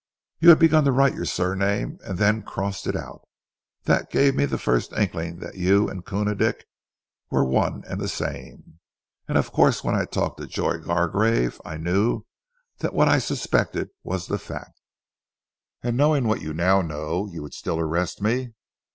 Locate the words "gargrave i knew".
10.79-12.23